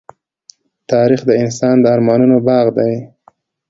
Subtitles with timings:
[0.91, 2.93] تاریخ د انسان د ارمانونو باغ دی.